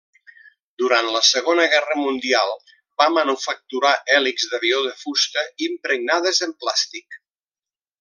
Durant 0.81 1.09
la 1.15 1.19
Segona 1.27 1.65
Guerra 1.73 1.97
Mundial 1.99 2.55
va 3.03 3.07
manufacturar 3.19 3.95
hèlixs 4.17 4.49
d'avió 4.55 4.83
de 4.91 4.97
fusta 5.07 5.47
impregnades 5.71 6.45
en 6.51 6.61
plàstic. 6.65 7.25